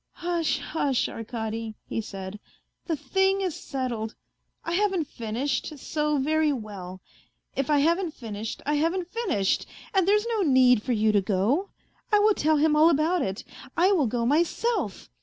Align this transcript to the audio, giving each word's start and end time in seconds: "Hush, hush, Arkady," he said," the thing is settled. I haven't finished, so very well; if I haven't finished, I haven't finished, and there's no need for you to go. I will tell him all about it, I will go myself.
"Hush, 0.13 0.57
hush, 0.57 1.07
Arkady," 1.07 1.75
he 1.85 2.01
said," 2.01 2.39
the 2.87 2.95
thing 2.95 3.41
is 3.41 3.53
settled. 3.55 4.15
I 4.65 4.71
haven't 4.73 5.05
finished, 5.05 5.77
so 5.77 6.17
very 6.17 6.51
well; 6.51 7.01
if 7.55 7.69
I 7.69 7.77
haven't 7.77 8.15
finished, 8.15 8.63
I 8.65 8.73
haven't 8.73 9.11
finished, 9.11 9.67
and 9.93 10.07
there's 10.07 10.25
no 10.27 10.41
need 10.41 10.81
for 10.81 10.93
you 10.93 11.11
to 11.11 11.21
go. 11.21 11.69
I 12.11 12.17
will 12.17 12.33
tell 12.33 12.57
him 12.57 12.75
all 12.75 12.89
about 12.89 13.21
it, 13.21 13.43
I 13.77 13.91
will 13.91 14.07
go 14.07 14.25
myself. 14.25 15.07